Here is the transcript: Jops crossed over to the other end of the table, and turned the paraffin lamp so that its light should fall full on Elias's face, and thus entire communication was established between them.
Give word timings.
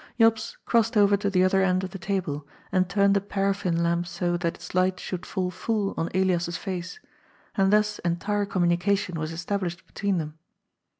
Jops 0.19 0.57
crossed 0.65 0.97
over 0.97 1.15
to 1.17 1.29
the 1.29 1.43
other 1.43 1.61
end 1.61 1.83
of 1.83 1.91
the 1.91 1.99
table, 1.99 2.47
and 2.71 2.89
turned 2.89 3.15
the 3.15 3.21
paraffin 3.21 3.83
lamp 3.83 4.07
so 4.07 4.35
that 4.35 4.55
its 4.55 4.73
light 4.73 4.99
should 4.99 5.27
fall 5.27 5.51
full 5.51 5.93
on 5.95 6.09
Elias's 6.15 6.57
face, 6.57 6.99
and 7.53 7.71
thus 7.71 7.99
entire 7.99 8.47
communication 8.47 9.19
was 9.19 9.31
established 9.31 9.85
between 9.85 10.17
them. 10.17 10.39